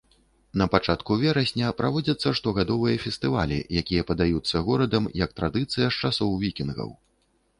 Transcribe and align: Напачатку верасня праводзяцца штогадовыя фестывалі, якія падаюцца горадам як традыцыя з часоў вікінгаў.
Напачатку 0.59 1.17
верасня 1.23 1.67
праводзяцца 1.81 2.31
штогадовыя 2.39 2.95
фестывалі, 3.05 3.59
якія 3.83 4.07
падаюцца 4.11 4.57
горадам 4.69 5.03
як 5.23 5.31
традыцыя 5.41 5.87
з 5.91 5.95
часоў 6.09 6.29
вікінгаў. 6.45 6.89